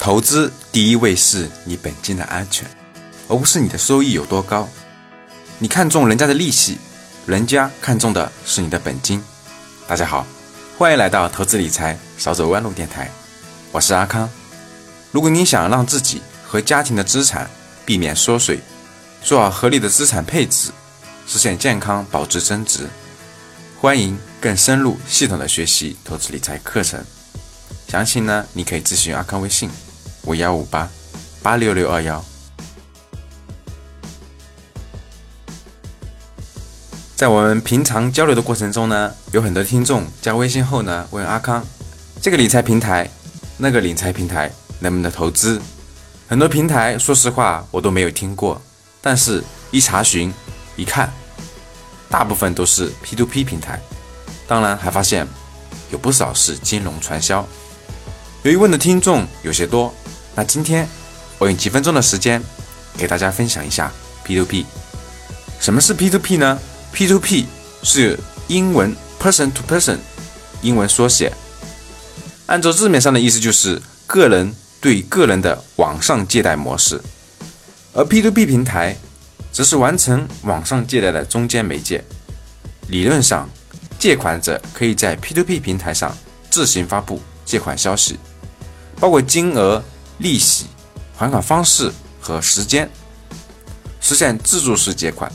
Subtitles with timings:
[0.00, 2.66] 投资第一位是你本金的安全，
[3.28, 4.66] 而不是你的收益有多高。
[5.58, 6.78] 你看中人家的利息，
[7.26, 9.22] 人家看中的是你的本金。
[9.86, 10.26] 大家好，
[10.78, 13.10] 欢迎来到投资理财少走弯路电台，
[13.72, 14.26] 我是阿康。
[15.12, 17.50] 如果你想让自己和家庭的资产
[17.84, 18.58] 避免缩水，
[19.22, 20.70] 做好合理的资产配置，
[21.26, 22.88] 实现健康保值增值，
[23.78, 27.04] 欢迎更深入系统的学习投资理财课程。
[27.86, 29.68] 详情呢，你可以咨询阿康微信：
[30.24, 30.88] 五幺五八
[31.42, 32.24] 八六六二幺。
[37.16, 41.62] 在我们平常交流的过程中呢，有很多听众加微信后呢，问阿康
[42.20, 43.10] 这个理财平台、
[43.58, 45.60] 那个理财平台能不能投资？
[46.28, 48.60] 很多平台，说实话我都没有听过，
[49.02, 50.32] 但是一查询
[50.76, 51.12] 一看，
[52.08, 53.78] 大部分都是 P2P 平台，
[54.46, 55.26] 当然还发现
[55.90, 57.46] 有不少是金融传销。
[58.42, 59.94] 由于问的听众有些多，
[60.34, 60.88] 那今天
[61.38, 62.42] 我用几分钟的时间
[62.96, 63.92] 给大家分享一下
[64.26, 64.64] P2P。
[65.60, 66.58] 什么是 P2P 呢
[66.94, 67.44] ？P2P
[67.82, 68.18] 是
[68.48, 69.98] 英文 Person to Person，
[70.62, 71.30] 英文缩写。
[72.46, 76.98] 按照字面上的意思就是个人对个人的网上借贷模式，
[77.92, 78.96] 而 P2P 平台
[79.52, 82.02] 则是完成网上借贷的中间媒介。
[82.88, 83.46] 理论上，
[83.98, 86.16] 借款者可以在 P2P 平台上
[86.50, 88.16] 自行发布借款消息。
[89.00, 89.82] 包括金额、
[90.18, 90.66] 利息、
[91.16, 92.88] 还款方式和时间，
[93.98, 95.32] 实现自助式借款。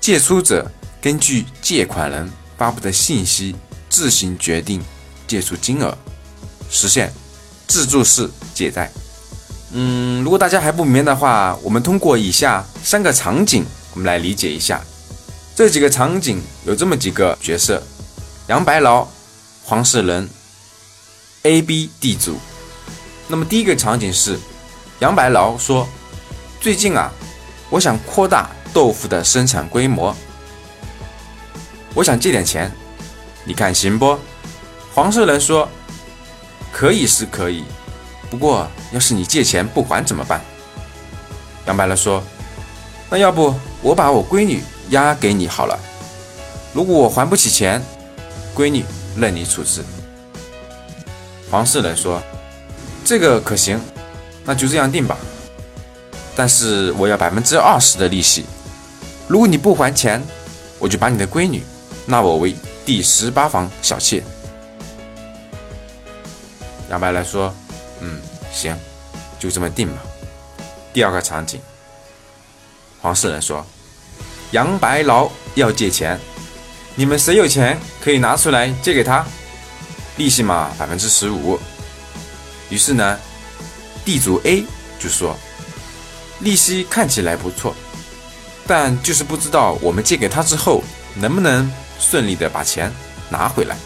[0.00, 0.70] 借出者
[1.02, 3.56] 根据借款人发布的信息
[3.90, 4.80] 自行决定
[5.26, 5.96] 借出金额，
[6.70, 7.12] 实现
[7.66, 8.88] 自助式借贷。
[9.72, 14.80] 嗯，如果大家还不明白的话，我们通过以下三个场景，我们来理解一下。
[15.56, 17.82] 这几个场景有这么几个角色：
[18.46, 19.08] 杨白劳、
[19.64, 20.28] 黄世仁。
[21.44, 22.38] A、B 地主，
[23.28, 24.38] 那么第一个场景是
[25.00, 25.86] 杨白劳说
[26.58, 27.12] ：“最近啊，
[27.68, 30.16] 我想扩大豆腐的生产规模，
[31.92, 32.72] 我想借点钱，
[33.44, 34.18] 你看行不？”
[34.94, 35.68] 黄世仁说
[36.72, 37.64] ：“可以是可以，
[38.30, 40.40] 不过要是你借钱不还怎么办？”
[41.68, 42.24] 杨白劳说
[43.10, 45.78] ：“那要不我把我闺女押给你好了，
[46.72, 47.84] 如果我还不起钱，
[48.56, 48.82] 闺女
[49.14, 49.84] 任你处置。”
[51.54, 52.20] 黄世仁说
[53.06, 53.80] ：“这个可行，
[54.44, 55.16] 那就这样定吧。
[56.34, 58.44] 但是我要百分之二十的利息。
[59.28, 60.20] 如果你不还钱，
[60.80, 61.62] 我就把你的闺女
[62.06, 64.20] 纳我为第十八房小妾。”
[66.90, 67.54] 杨白来说
[68.02, 68.20] ：“嗯，
[68.52, 68.76] 行，
[69.38, 70.02] 就这么定吧。”
[70.92, 71.60] 第二个场景，
[73.00, 73.64] 黄世仁说
[74.50, 76.18] ：“杨白劳要借钱，
[76.96, 79.24] 你们谁有钱可以拿出来借给他？”
[80.16, 81.58] 利息嘛，百分之十五。
[82.70, 83.18] 于是呢，
[84.04, 84.64] 地主 A
[84.98, 85.36] 就说
[86.40, 87.74] ：“利息看起来不错，
[88.66, 90.82] 但就是不知道我们借给他之后
[91.14, 92.92] 能不能顺利的把钱
[93.28, 93.76] 拿回来。”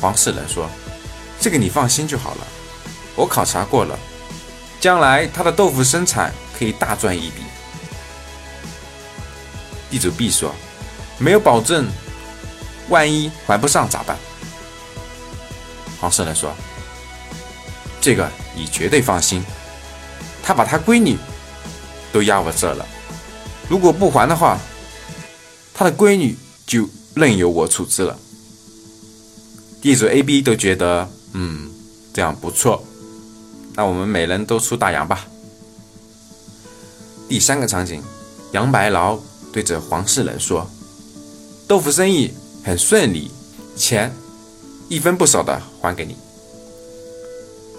[0.00, 0.68] 黄世仁说
[1.40, 2.46] ：“这个你放心就好了，
[3.14, 3.98] 我考察过了，
[4.80, 7.42] 将来他的豆腐生产可以大赚一笔。”
[9.90, 10.54] 地主 B 说
[11.18, 11.88] ：“没有保证，
[12.88, 14.16] 万一还不上咋办？”
[16.04, 16.54] 黄世仁说
[17.98, 19.42] ：“这个你绝对放心，
[20.42, 21.16] 他把他闺女
[22.12, 22.86] 都押我这了，
[23.70, 24.58] 如果不还的话，
[25.72, 28.18] 他的闺女就任由我处置了。”
[29.80, 31.70] 地主 A、B 都觉得，嗯，
[32.12, 32.84] 这样不错，
[33.72, 35.26] 那我们每人都出大洋吧。
[37.30, 38.02] 第三个场景，
[38.52, 39.18] 杨白劳
[39.54, 40.70] 对着黄世仁说
[41.66, 42.30] ：“豆腐生意
[42.62, 43.30] 很顺利，
[43.74, 44.14] 钱。”
[44.94, 46.16] 一分不少的还给你，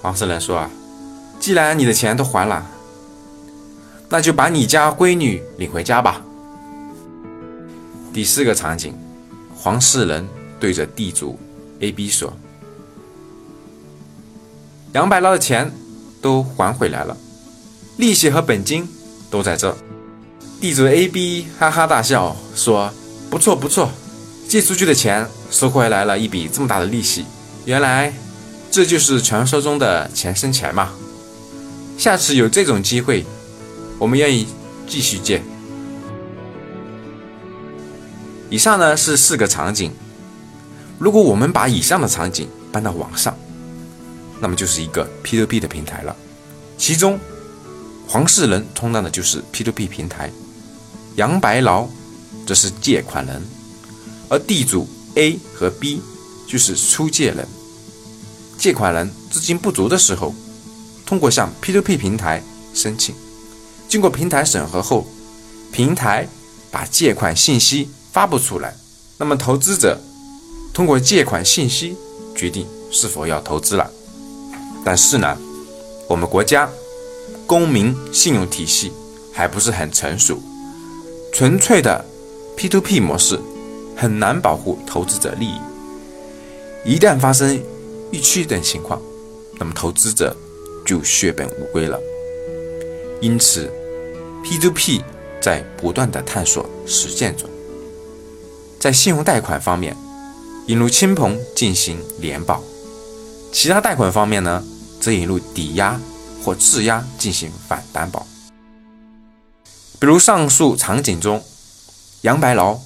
[0.02, 0.70] 黄世仁说啊，
[1.40, 2.70] 既然你的钱都还了，
[4.10, 6.22] 那就把你家闺女领回家吧。
[8.14, 8.94] 第四个场景，
[9.56, 10.28] 黄世仁
[10.60, 11.40] 对着地主
[11.80, 12.34] A、B 说
[14.92, 15.72] ：“杨白劳的钱
[16.22, 17.16] 都还回来了，
[17.96, 18.86] 利息和本金
[19.32, 19.74] 都在这。”
[20.60, 22.92] 地主 A、B 哈哈大笑说
[23.32, 23.90] ：“不错不错。”
[24.48, 27.26] 借出去的钱收回来了一笔这么大的利息，
[27.66, 28.14] 原来
[28.72, 30.92] 这就是传说中的钱生钱嘛！
[31.98, 33.26] 下次有这种机会，
[33.98, 34.48] 我们愿意
[34.88, 35.42] 继续借。
[38.50, 39.92] 以上呢是四个场景，
[41.00, 43.36] 如果我们把以上的场景搬到网上，
[44.40, 46.16] 那么就是一个 P2P 的平台了。
[46.78, 47.20] 其中，
[48.08, 50.30] 黄世仁充当的就是 P2P 平台，
[51.16, 51.88] 杨白劳
[52.46, 53.42] 则是借款人。
[54.30, 56.02] 而地主 A 和 B
[56.48, 57.48] 就是出借人，
[58.58, 60.34] 借款人资金不足的时候，
[61.06, 62.42] 通过向 P2P 平台
[62.74, 63.14] 申请，
[63.88, 65.06] 经过平台审核后，
[65.72, 66.28] 平台
[66.72, 68.76] 把借款信息发布出来，
[69.18, 70.00] 那么投资者
[70.74, 71.96] 通过借款信息
[72.36, 73.90] 决定是否要投资了。
[74.84, 75.38] 但是呢，
[76.08, 76.70] 我们国家
[77.46, 78.92] 公民信用体系
[79.34, 80.40] 还不是很成熟，
[81.34, 82.06] 纯粹的
[82.58, 83.40] P2P 模式
[83.96, 85.60] 很难保护投资者利益。
[86.84, 87.60] 一旦发生
[88.12, 89.02] 逾期等情况，
[89.60, 90.36] 那么投资者
[90.86, 92.00] 就血本无归了。
[93.22, 93.72] 因此
[94.44, 95.02] ，P2P
[95.42, 97.50] 在不断的探索实践中。
[98.80, 99.98] 在信用贷款方面，
[100.68, 102.62] 引入亲朋进行联保；
[103.52, 104.64] 其他贷款方面呢，
[105.02, 106.00] 则引入抵押
[106.44, 108.28] 或质押进行反担保。
[110.00, 111.42] 比如上述场景中，
[112.22, 112.80] 杨白劳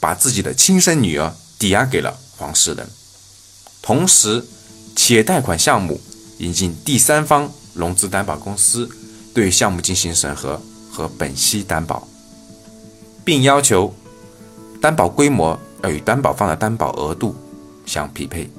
[0.00, 2.88] 把自己的亲生女儿抵押给了黄世仁。
[3.82, 4.44] 同时，
[4.96, 6.00] 企业贷款项目
[6.38, 8.88] 引进第三方融资担保公司，
[9.32, 10.60] 对项目进行审核
[10.90, 12.06] 和本息担保，
[13.24, 13.94] 并要求
[14.80, 17.36] 担保规模要与担保方的担保额度
[17.86, 18.50] 相匹配。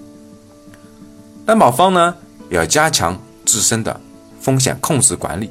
[1.46, 2.16] 担保方呢，
[2.50, 4.00] 也要加强自身的
[4.40, 5.50] 风险控制管理。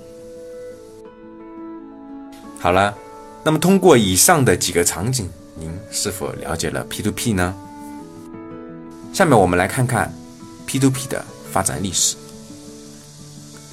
[2.58, 2.94] 好了，
[3.44, 5.28] 那么通过以上的几个场景，
[5.60, 7.54] 您是否了解了 P2P 呢？
[9.12, 10.12] 下面我们来看看
[10.66, 11.22] P2P 的
[11.52, 12.16] 发展历史。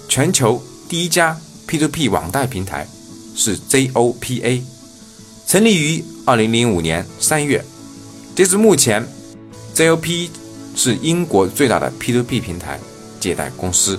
[0.09, 2.85] 全球第一家 P2P 网贷平台
[3.35, 4.61] 是 ZOPA，
[5.47, 7.63] 成立于2005年3月。
[8.35, 9.07] 截至目前
[9.73, 10.29] ，ZOP
[10.75, 12.79] 是英国最大的 P2P 平台
[13.19, 13.97] 借贷公司。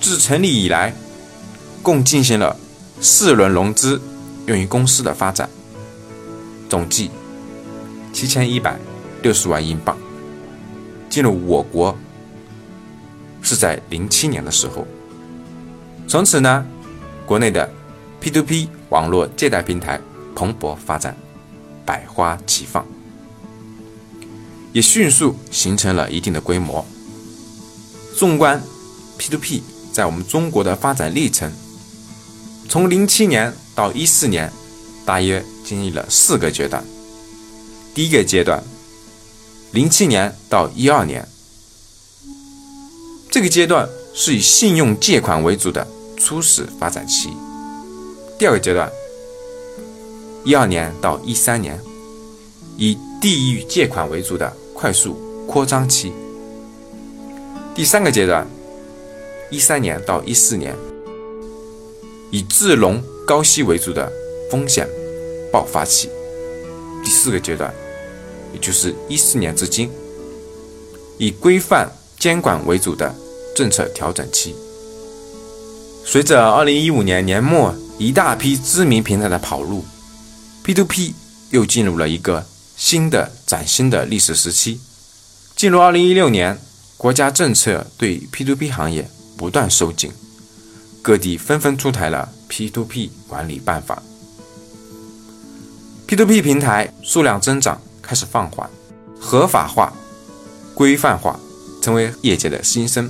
[0.00, 0.94] 自成立以来，
[1.82, 2.56] 共进行了
[3.00, 4.00] 四轮融资，
[4.46, 5.48] 用于公司的发展，
[6.70, 7.10] 总计
[8.12, 8.78] 七千一百
[9.22, 9.94] 六十万英镑。
[11.10, 11.94] 进入我国
[13.42, 14.86] 是在零七年的时候，
[16.06, 16.64] 从此呢，
[17.26, 17.68] 国内的
[18.22, 20.00] P2P 网络借贷平台
[20.36, 21.16] 蓬勃发展，
[21.84, 22.86] 百花齐放，
[24.72, 26.86] 也迅速形成了一定的规模。
[28.16, 28.62] 纵观
[29.18, 29.62] P2P
[29.92, 31.50] 在我们中国的发展历程，
[32.68, 34.52] 从零七年到一四年，
[35.04, 36.82] 大约经历了四个阶段。
[37.94, 38.60] 第一个阶段。
[39.72, 41.24] 零七年到一二年，
[43.30, 45.86] 这个阶段是以信用借款为主的
[46.16, 47.30] 初始发展期。
[48.36, 48.90] 第二个阶段，
[50.44, 51.78] 一二年到一三年，
[52.76, 55.14] 以地域借款为主的快速
[55.46, 56.12] 扩张期。
[57.72, 58.44] 第三个阶段，
[59.52, 60.74] 一三年到一四年，
[62.32, 64.10] 以自融高息为主的
[64.50, 64.88] 风险
[65.52, 66.08] 爆发期。
[67.04, 67.72] 第四个阶段。
[68.52, 69.88] 也就是一四年至今，
[71.18, 71.88] 以规范
[72.18, 73.14] 监管为主的
[73.54, 74.56] 政策调整期。
[76.04, 79.84] 随着二零一五年年末一大批知名平台的跑路
[80.64, 81.12] ，P2P
[81.50, 82.44] 又进入了一个
[82.76, 84.80] 新的崭新的历史时期。
[85.54, 86.58] 进入二零一六年，
[86.96, 90.10] 国家政策对 P2P 行业不断收紧，
[91.02, 94.02] 各地纷纷出台了 P2P 管理办法
[96.10, 97.80] ，P2P 平台数量增长。
[98.02, 98.68] 开始放缓，
[99.20, 99.92] 合法化、
[100.74, 101.38] 规范化
[101.80, 103.08] 成为业界的新生。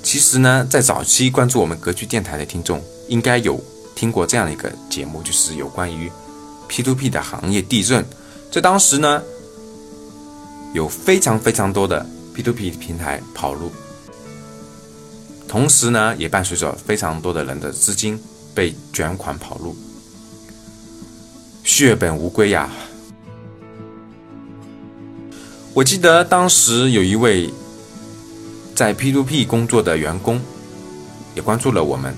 [0.00, 3.60] 其实呢，在早期关注我们格局电台的听众，应该有
[3.96, 6.08] 听过这样一个节目，就是有关于
[6.68, 8.06] P2P 的行业地震。
[8.48, 9.20] 在当时呢，
[10.72, 13.72] 有非常非常多的 P2P 平台跑路，
[15.48, 18.22] 同时呢，也伴随着非常多的人的资金
[18.54, 19.74] 被卷款跑路。
[21.80, 22.68] 血本无归呀！
[25.72, 27.50] 我记得当时有一位
[28.74, 30.38] 在 P two P 工作的员工
[31.34, 32.14] 也关注了我们。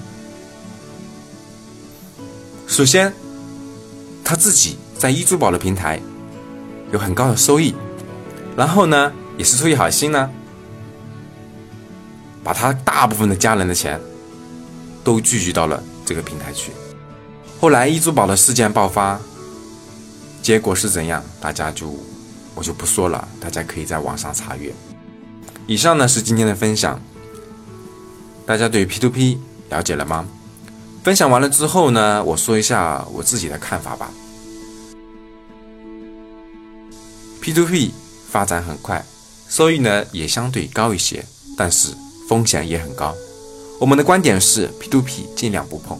[2.66, 3.12] 首先，
[4.24, 6.00] 他自己在易珠宝的平台
[6.92, 7.72] 有很高的收益，
[8.56, 10.28] 然后呢，也是出于好心呢，
[12.42, 14.00] 把他大部分的家人的钱
[15.04, 16.72] 都聚集到了这个平台去。
[17.60, 19.20] 后来易珠宝的事件爆发。
[20.42, 21.24] 结果是怎样？
[21.40, 21.94] 大家就
[22.54, 24.74] 我就不说了，大家可以在网上查阅。
[25.68, 27.00] 以上呢是今天的分享，
[28.44, 29.38] 大家对 P2P
[29.70, 30.26] 了解了吗？
[31.04, 34.10] 分享完了之后呢，我说一下我自己的看法吧。
[37.40, 37.92] P2P
[38.28, 39.04] 发展很快，
[39.48, 41.24] 收益呢也相对高一些，
[41.56, 41.92] 但是
[42.28, 43.14] 风险也很高。
[43.80, 45.96] 我们的观点是 P2P 尽量不碰，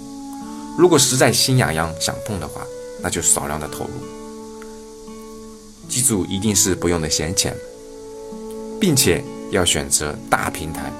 [0.76, 2.62] 如果实在心痒痒想碰的话，
[3.02, 4.21] 那就少量的投入。
[5.92, 7.54] 记住，一定是不用的闲钱，
[8.80, 10.90] 并且要选择大平台，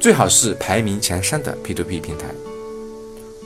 [0.00, 2.26] 最好是排名前三的 P2P 平台。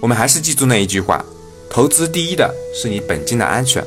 [0.00, 1.23] 我们还是记住那一句话：
[1.68, 3.85] 投资第一的是你本金的安全，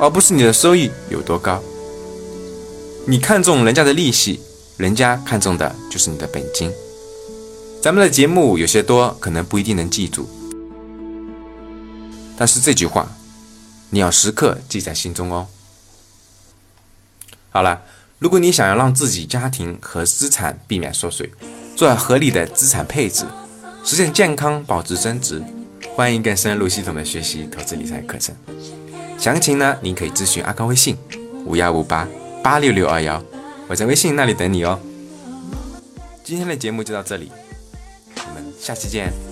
[0.00, 1.62] 而不是你的收益有多高。
[3.06, 4.40] 你看中人家的利息，
[4.78, 6.72] 人家看中的就是你的本金。
[7.82, 10.26] 咱们的节目有些多，可能不一定能记住，
[12.38, 13.06] 但是这句话
[13.92, 15.46] 你要时刻记在心中哦。
[17.50, 17.80] 好了。
[18.18, 21.28] 如果你想要让自己家庭和资产避免缩水，
[21.74, 23.24] 做好合理的资产配置，
[23.84, 25.42] 实现健康保值增值，
[25.96, 28.32] 欢迎更深入系统的学习投资理财课程。
[29.18, 30.96] 详情呢，您可以咨询阿康微信
[31.44, 32.06] 五幺五八
[32.44, 33.20] 八六六二幺，
[33.66, 34.78] 我在微信那里等你哦。
[36.22, 37.28] 今天的节目就到这里，
[38.14, 39.31] 我们下期见。